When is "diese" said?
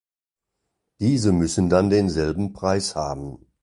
0.99-1.31